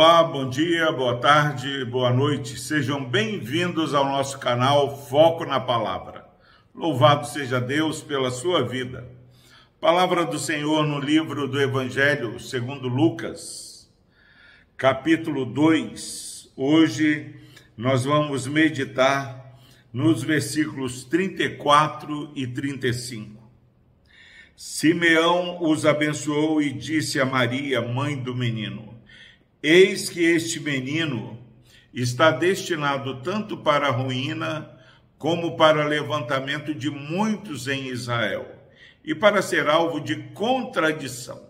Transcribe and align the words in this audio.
Olá, 0.00 0.22
bom 0.22 0.48
dia, 0.48 0.92
boa 0.92 1.16
tarde, 1.16 1.84
boa 1.84 2.12
noite. 2.12 2.56
Sejam 2.56 3.04
bem-vindos 3.04 3.94
ao 3.94 4.04
nosso 4.04 4.38
canal 4.38 4.96
Foco 4.96 5.44
na 5.44 5.58
Palavra. 5.58 6.24
Louvado 6.72 7.26
seja 7.26 7.60
Deus 7.60 8.00
pela 8.00 8.30
sua 8.30 8.62
vida. 8.62 9.04
Palavra 9.80 10.24
do 10.24 10.38
Senhor 10.38 10.86
no 10.86 11.00
livro 11.00 11.48
do 11.48 11.60
Evangelho 11.60 12.38
segundo 12.38 12.86
Lucas, 12.86 13.90
capítulo 14.76 15.44
2. 15.44 16.52
Hoje 16.56 17.34
nós 17.76 18.04
vamos 18.04 18.46
meditar 18.46 19.58
nos 19.92 20.22
versículos 20.22 21.02
34 21.02 22.30
e 22.36 22.46
35. 22.46 23.42
Simeão 24.54 25.60
os 25.60 25.84
abençoou 25.84 26.62
e 26.62 26.72
disse 26.72 27.18
a 27.18 27.26
Maria, 27.26 27.82
mãe 27.82 28.16
do 28.16 28.32
menino: 28.32 28.96
Eis 29.62 30.08
que 30.08 30.22
este 30.22 30.60
menino 30.60 31.36
está 31.92 32.30
destinado 32.30 33.20
tanto 33.22 33.56
para 33.56 33.88
a 33.88 33.90
ruína 33.90 34.70
como 35.18 35.56
para 35.56 35.84
levantamento 35.84 36.72
de 36.72 36.88
muitos 36.88 37.66
em 37.66 37.88
Israel, 37.88 38.46
e 39.04 39.16
para 39.16 39.42
ser 39.42 39.68
alvo 39.68 40.00
de 40.00 40.14
contradição. 40.32 41.42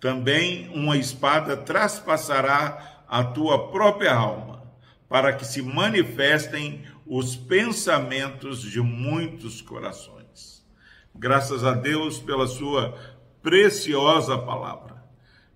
Também 0.00 0.68
uma 0.74 0.96
espada 0.96 1.56
traspassará 1.56 3.04
a 3.06 3.22
tua 3.22 3.70
própria 3.70 4.12
alma, 4.12 4.64
para 5.08 5.32
que 5.32 5.44
se 5.44 5.62
manifestem 5.62 6.84
os 7.06 7.36
pensamentos 7.36 8.62
de 8.62 8.80
muitos 8.80 9.62
corações. 9.62 10.66
Graças 11.14 11.62
a 11.62 11.72
Deus 11.72 12.18
pela 12.18 12.48
sua 12.48 12.98
preciosa 13.40 14.36
palavra. 14.38 15.01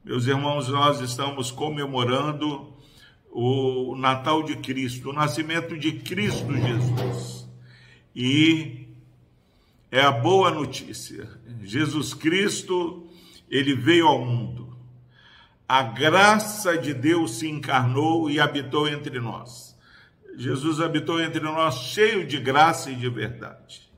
Meus 0.07 0.29
irmãos, 0.29 0.69
nós 0.69 1.01
estamos 1.01 1.51
comemorando 1.51 2.73
o 3.29 3.97
Natal 3.97 4.45
de 4.45 4.55
Cristo, 4.55 5.11
o 5.11 5.13
nascimento 5.13 5.77
de 5.77 5.95
Cristo 5.99 6.55
Jesus. 6.55 7.49
E 8.15 8.87
é 9.91 10.01
a 10.01 10.13
boa 10.13 10.53
notícia. 10.53 11.29
Jesus 11.61 12.15
Cristo, 12.15 13.09
ele 13.51 13.75
veio 13.75 14.07
ao 14.07 14.25
mundo. 14.25 14.79
A 15.69 15.83
graça 15.83 16.79
de 16.79 16.95
Deus 16.95 17.41
se 17.41 17.49
encarnou 17.49 18.31
e 18.31 18.39
habitou 18.39 18.87
entre 18.87 19.19
nós. 19.19 19.77
Jesus 20.37 20.81
habitou 20.81 21.21
entre 21.21 21.41
nós 21.41 21.79
cheio 21.79 22.25
de 22.25 22.39
graça 22.39 22.93
e 22.93 22.95
de 22.95 23.11
verdade. 23.11 23.91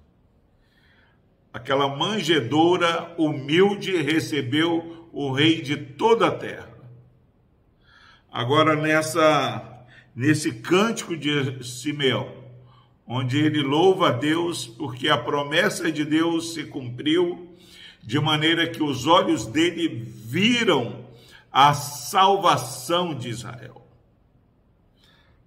Aquela 1.52 1.86
manjedoura 1.86 3.14
humilde 3.18 3.94
recebeu 4.00 4.97
o 5.20 5.32
rei 5.32 5.60
de 5.60 5.76
toda 5.76 6.28
a 6.28 6.30
terra. 6.30 6.70
Agora 8.30 8.76
nessa 8.76 9.84
nesse 10.14 10.52
cântico 10.60 11.16
de 11.16 11.64
Simeão, 11.64 12.32
onde 13.04 13.36
ele 13.36 13.60
louva 13.60 14.10
a 14.10 14.12
Deus 14.12 14.68
porque 14.68 15.08
a 15.08 15.18
promessa 15.18 15.90
de 15.90 16.04
Deus 16.04 16.54
se 16.54 16.62
cumpriu 16.62 17.52
de 18.00 18.20
maneira 18.20 18.68
que 18.68 18.80
os 18.80 19.08
olhos 19.08 19.44
dele 19.44 19.88
viram 19.88 21.04
a 21.50 21.74
salvação 21.74 23.12
de 23.12 23.28
Israel. 23.28 23.84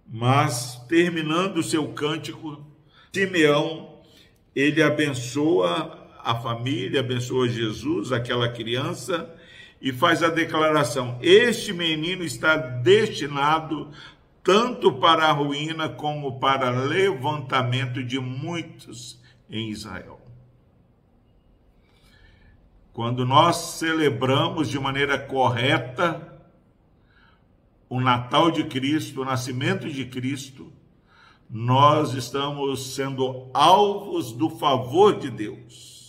Mas 0.05 0.81
terminando 0.89 1.59
o 1.59 1.63
seu 1.63 1.93
cântico, 1.93 2.61
Simeão 3.13 4.01
ele 4.53 4.83
abençoa 4.83 6.09
a 6.21 6.35
família, 6.35 6.99
abençoa 6.99 7.47
Jesus, 7.47 8.11
aquela 8.11 8.49
criança, 8.49 9.33
e 9.81 9.91
faz 9.91 10.21
a 10.21 10.29
declaração: 10.29 11.17
Este 11.21 11.73
menino 11.73 12.23
está 12.23 12.55
destinado 12.55 13.91
tanto 14.43 14.93
para 14.93 15.25
a 15.25 15.31
ruína 15.31 15.89
como 15.89 16.39
para 16.39 16.69
levantamento 16.69 18.03
de 18.03 18.19
muitos 18.19 19.19
em 19.49 19.69
Israel. 19.69 20.19
Quando 22.93 23.25
nós 23.25 23.77
celebramos 23.77 24.69
de 24.69 24.79
maneira 24.79 25.17
correta 25.17 26.27
o 27.87 27.99
Natal 27.99 28.51
de 28.51 28.63
Cristo, 28.65 29.21
o 29.21 29.25
nascimento 29.25 29.89
de 29.89 30.05
Cristo, 30.05 30.71
nós 31.49 32.13
estamos 32.13 32.95
sendo 32.95 33.49
alvos 33.53 34.31
do 34.31 34.49
favor 34.49 35.19
de 35.19 35.29
Deus. 35.29 36.00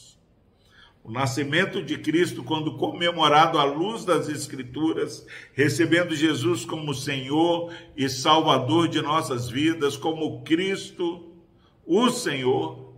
O 1.05 1.11
nascimento 1.11 1.83
de 1.83 1.99
Cristo, 1.99 2.45
quando 2.45 2.77
comemorado 2.77 3.59
à 3.59 3.65
luz 3.65 4.05
das 4.05 4.29
Escrituras, 4.29 5.27
recebendo 5.53 6.15
Jesus 6.15 6.65
como 6.65 6.95
Senhor 6.95 7.73
e 7.97 8.09
Salvador 8.09 8.87
de 8.87 9.03
nossas 9.03 9.49
vidas, 9.49 9.97
como 9.97 10.43
Cristo, 10.45 11.29
o 11.85 12.09
Senhor, 12.09 12.93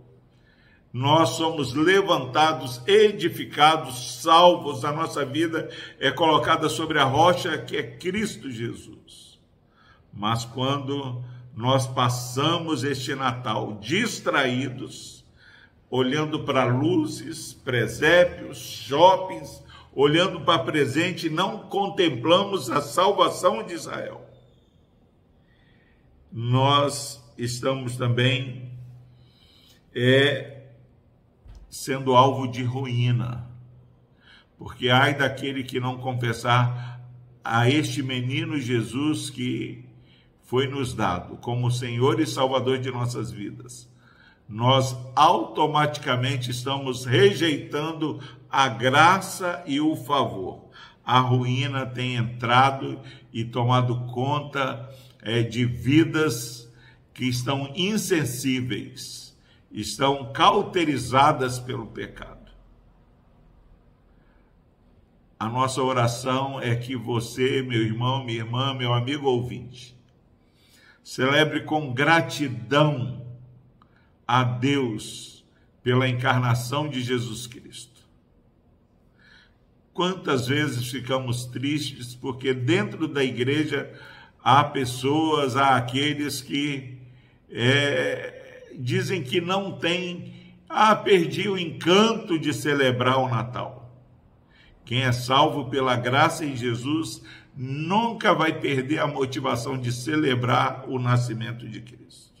nós 0.93 1.31
somos 1.31 1.73
levantados, 1.73 2.81
edificados, 2.87 4.21
salvos, 4.21 4.85
a 4.85 4.93
nossa 4.93 5.25
vida 5.25 5.69
é 5.99 6.11
colocada 6.11 6.69
sobre 6.69 6.99
a 6.99 7.03
rocha 7.03 7.57
que 7.57 7.75
é 7.75 7.83
Cristo 7.83 8.51
Jesus. 8.51 9.37
Mas 10.13 10.45
quando 10.45 11.21
nós 11.53 11.87
passamos 11.87 12.83
este 12.83 13.15
Natal 13.15 13.77
distraídos, 13.81 15.24
olhando 15.89 16.43
para 16.43 16.65
luzes, 16.65 17.53
presépios, 17.53 18.57
shoppings, 18.57 19.63
olhando 19.93 20.41
para 20.41 20.63
presente, 20.63 21.29
não 21.29 21.59
contemplamos 21.69 22.69
a 22.69 22.81
salvação 22.81 23.63
de 23.63 23.73
Israel. 23.73 24.25
Nós 26.31 27.23
estamos 27.37 27.95
também 27.95 28.71
é, 29.93 30.63
sendo 31.69 32.13
alvo 32.13 32.47
de 32.47 32.63
ruína, 32.63 33.49
porque 34.57 34.89
ai 34.89 35.15
daquele 35.15 35.63
que 35.63 35.79
não 35.79 35.97
confessar 35.97 37.01
a 37.43 37.69
este 37.69 38.01
menino 38.01 38.59
Jesus 38.59 39.29
que 39.29 39.85
foi 40.43 40.67
nos 40.67 40.93
dado 40.93 41.37
como 41.37 41.71
Senhor 41.71 42.19
e 42.19 42.27
Salvador 42.27 42.79
de 42.79 42.91
nossas 42.91 43.31
vidas 43.31 43.89
nós 44.47 44.95
automaticamente 45.15 46.51
estamos 46.51 47.03
rejeitando 47.05 48.19
a 48.49 48.67
graça 48.67 49.63
e 49.65 49.81
o 49.81 49.95
favor. 49.95 50.65
A 51.03 51.19
ruína 51.19 51.85
tem 51.85 52.15
entrado 52.15 52.99
e 53.33 53.43
tomado 53.43 54.07
conta 54.07 54.89
é, 55.21 55.41
de 55.41 55.65
vidas 55.65 56.71
que 57.13 57.25
estão 57.25 57.71
insensíveis, 57.75 59.35
estão 59.71 60.31
cauterizadas 60.31 61.59
pelo 61.59 61.87
pecado. 61.87 62.35
A 65.39 65.49
nossa 65.49 65.81
oração 65.81 66.61
é 66.61 66.75
que 66.75 66.95
você, 66.95 67.61
meu 67.61 67.81
irmão, 67.81 68.23
minha 68.23 68.39
irmã, 68.39 68.73
meu 68.73 68.93
amigo 68.93 69.27
ouvinte, 69.27 69.95
celebre 71.03 71.63
com 71.63 71.93
gratidão 71.93 73.24
a 74.27 74.43
Deus 74.43 75.43
pela 75.83 76.07
encarnação 76.07 76.89
de 76.89 77.01
Jesus 77.01 77.47
Cristo. 77.47 78.01
Quantas 79.93 80.47
vezes 80.47 80.89
ficamos 80.89 81.45
tristes 81.45 82.15
porque 82.15 82.53
dentro 82.53 83.07
da 83.07 83.23
igreja 83.23 83.93
há 84.43 84.63
pessoas, 84.63 85.55
há 85.55 85.75
aqueles 85.75 86.41
que 86.41 86.97
é, 87.49 88.71
dizem 88.77 89.23
que 89.23 89.39
não 89.39 89.73
tem, 89.73 90.33
ah, 90.67 90.95
perdi 90.95 91.47
o 91.47 91.57
encanto 91.57 92.37
de 92.37 92.53
celebrar 92.53 93.19
o 93.19 93.29
Natal. 93.29 93.89
Quem 94.83 95.01
é 95.01 95.11
salvo 95.11 95.69
pela 95.69 95.95
graça 95.95 96.45
em 96.45 96.55
Jesus 96.55 97.23
nunca 97.55 98.33
vai 98.33 98.59
perder 98.59 98.99
a 98.99 99.07
motivação 99.07 99.77
de 99.77 99.91
celebrar 99.91 100.83
o 100.87 100.99
nascimento 100.99 101.67
de 101.67 101.81
Cristo. 101.81 102.34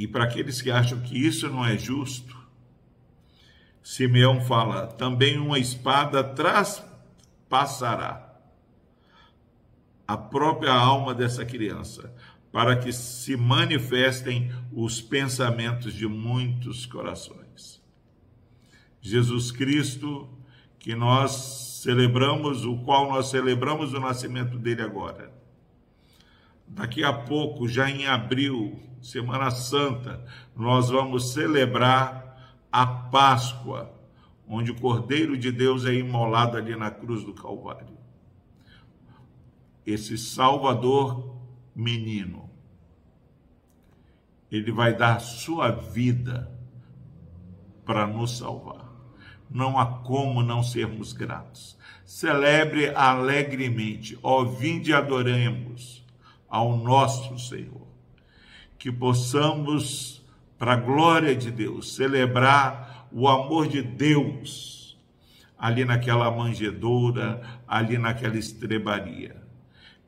E 0.00 0.08
para 0.08 0.24
aqueles 0.24 0.62
que 0.62 0.70
acham 0.70 0.98
que 1.02 1.14
isso 1.14 1.46
não 1.50 1.62
é 1.62 1.76
justo, 1.76 2.34
Simeão 3.82 4.40
fala: 4.40 4.86
também 4.86 5.36
uma 5.36 5.58
espada 5.58 6.24
traspassará 6.24 8.34
a 10.08 10.16
própria 10.16 10.72
alma 10.72 11.14
dessa 11.14 11.44
criança, 11.44 12.14
para 12.50 12.76
que 12.76 12.90
se 12.94 13.36
manifestem 13.36 14.50
os 14.72 15.02
pensamentos 15.02 15.92
de 15.92 16.08
muitos 16.08 16.86
corações. 16.86 17.78
Jesus 19.02 19.52
Cristo, 19.52 20.30
que 20.78 20.94
nós 20.94 21.82
celebramos, 21.82 22.64
o 22.64 22.78
qual 22.78 23.10
nós 23.10 23.28
celebramos 23.28 23.92
o 23.92 24.00
nascimento 24.00 24.58
dele 24.58 24.80
agora. 24.80 25.39
Daqui 26.72 27.02
a 27.02 27.12
pouco, 27.12 27.68
já 27.68 27.90
em 27.90 28.06
abril, 28.06 28.80
Semana 29.02 29.50
Santa, 29.50 30.24
nós 30.54 30.88
vamos 30.88 31.32
celebrar 31.32 32.56
a 32.70 32.86
Páscoa, 32.86 33.92
onde 34.46 34.70
o 34.70 34.80
Cordeiro 34.80 35.36
de 35.36 35.50
Deus 35.50 35.84
é 35.84 35.92
imolado 35.92 36.56
ali 36.56 36.76
na 36.76 36.90
cruz 36.90 37.24
do 37.24 37.34
Calvário. 37.34 37.98
Esse 39.84 40.16
Salvador 40.16 41.36
menino, 41.74 42.48
ele 44.50 44.70
vai 44.70 44.94
dar 44.94 45.18
sua 45.20 45.70
vida 45.70 46.56
para 47.84 48.06
nos 48.06 48.38
salvar. 48.38 48.88
Não 49.50 49.76
há 49.76 49.86
como 49.86 50.42
não 50.42 50.62
sermos 50.62 51.12
gratos. 51.12 51.76
Celebre 52.04 52.94
alegremente, 52.94 54.16
ó, 54.22 54.44
vinde 54.44 54.92
adoremos 54.92 55.99
ao 56.50 56.76
nosso 56.76 57.38
Senhor. 57.38 57.86
Que 58.76 58.90
possamos, 58.90 60.22
para 60.58 60.72
a 60.72 60.76
glória 60.76 61.34
de 61.34 61.50
Deus, 61.50 61.94
celebrar 61.94 63.08
o 63.12 63.28
amor 63.28 63.68
de 63.68 63.80
Deus 63.80 64.98
ali 65.58 65.84
naquela 65.84 66.30
manjedoura, 66.30 67.40
ali 67.68 67.96
naquela 67.98 68.36
estrebaria. 68.36 69.36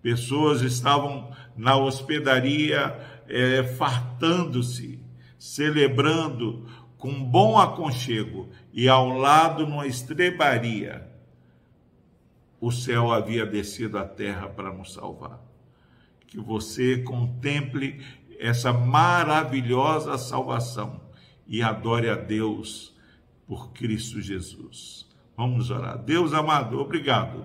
Pessoas 0.00 0.62
estavam 0.62 1.30
na 1.56 1.76
hospedaria 1.76 2.96
é, 3.28 3.62
fartando-se, 3.62 4.98
celebrando 5.38 6.66
com 6.96 7.22
bom 7.22 7.58
aconchego, 7.58 8.48
e 8.72 8.88
ao 8.88 9.08
lado, 9.08 9.66
numa 9.66 9.86
estrebaria, 9.86 11.06
o 12.60 12.70
céu 12.70 13.10
havia 13.10 13.44
descido 13.44 13.98
à 13.98 14.04
terra 14.04 14.48
para 14.48 14.72
nos 14.72 14.92
salvar. 14.92 15.41
Que 16.32 16.40
você 16.40 16.96
contemple 17.02 18.02
essa 18.38 18.72
maravilhosa 18.72 20.16
salvação 20.16 20.98
e 21.46 21.62
adore 21.62 22.08
a 22.08 22.14
Deus 22.14 22.96
por 23.46 23.70
Cristo 23.74 24.18
Jesus. 24.18 25.06
Vamos 25.36 25.70
orar. 25.70 25.98
Deus 25.98 26.32
amado, 26.32 26.80
obrigado, 26.80 27.44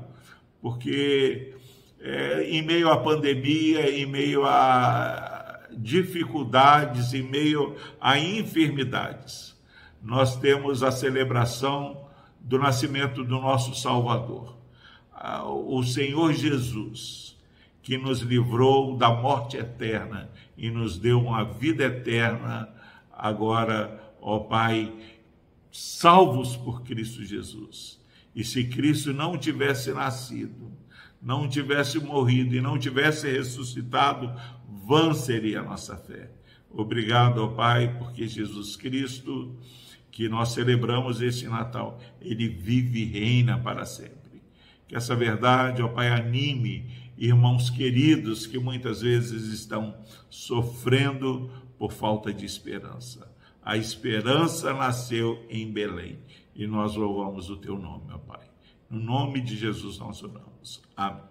porque 0.62 1.54
é, 2.00 2.44
em 2.50 2.62
meio 2.62 2.90
à 2.90 2.96
pandemia, 2.96 3.92
em 3.92 4.06
meio 4.06 4.46
a 4.46 5.60
dificuldades, 5.78 7.14
em 7.14 7.24
meio 7.24 7.76
a 8.00 8.18
enfermidades, 8.18 9.54
nós 10.02 10.38
temos 10.38 10.82
a 10.82 10.92
celebração 10.92 12.08
do 12.40 12.58
nascimento 12.58 13.22
do 13.22 13.42
nosso 13.42 13.76
Salvador, 13.76 14.56
o 15.46 15.84
Senhor 15.84 16.32
Jesus, 16.32 17.27
que 17.88 17.98
nos 17.98 18.20
livrou 18.20 18.98
da 18.98 19.10
morte 19.10 19.56
eterna 19.56 20.30
e 20.58 20.70
nos 20.70 21.00
deu 21.00 21.22
uma 21.22 21.46
vida 21.46 21.86
eterna, 21.86 22.68
agora, 23.10 24.14
ó 24.22 24.40
Pai, 24.40 24.94
salvos 25.72 26.58
por 26.58 26.84
Cristo 26.84 27.24
Jesus. 27.24 27.98
E 28.36 28.44
se 28.44 28.66
Cristo 28.66 29.14
não 29.14 29.38
tivesse 29.38 29.94
nascido, 29.94 30.70
não 31.22 31.48
tivesse 31.48 31.98
morrido 31.98 32.54
e 32.54 32.60
não 32.60 32.78
tivesse 32.78 33.32
ressuscitado, 33.32 34.38
vã 34.86 35.14
seria 35.14 35.62
a 35.62 35.64
nossa 35.64 35.96
fé. 35.96 36.30
Obrigado, 36.70 37.38
ó 37.38 37.48
Pai, 37.48 37.98
porque 37.98 38.28
Jesus 38.28 38.76
Cristo, 38.76 39.56
que 40.12 40.28
nós 40.28 40.50
celebramos 40.50 41.22
esse 41.22 41.48
Natal, 41.48 42.02
ele 42.20 42.50
vive 42.50 43.04
e 43.04 43.06
reina 43.06 43.58
para 43.58 43.86
sempre. 43.86 44.17
Que 44.88 44.96
essa 44.96 45.16
verdade, 45.16 45.82
ó 45.82 45.88
Pai, 45.88 46.10
anime 46.10 46.90
irmãos 47.18 47.70
queridos 47.70 48.46
que 48.46 48.60
muitas 48.60 49.02
vezes 49.02 49.48
estão 49.48 49.96
sofrendo 50.30 51.50
por 51.78 51.92
falta 51.92 52.34
de 52.34 52.46
esperança. 52.46 53.32
A 53.64 53.76
esperança 53.76 54.74
nasceu 54.74 55.44
em 55.50 55.72
Belém 55.72 56.20
e 56.56 56.66
nós 56.66 56.96
louvamos 56.96 57.50
o 57.50 57.58
teu 57.58 57.78
nome, 57.78 58.14
ó 58.14 58.18
Pai. 58.18 58.48
No 58.90 59.00
nome 59.00 59.42
de 59.42 59.58
Jesus 59.58 59.98
nós 60.00 60.24
oramos. 60.24 60.82
Amém. 60.96 61.28